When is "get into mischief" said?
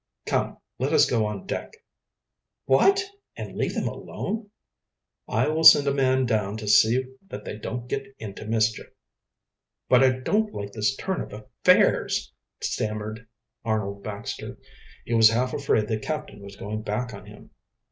7.87-8.87